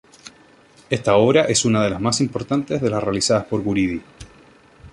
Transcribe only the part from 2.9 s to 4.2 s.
realizadas por Guridi.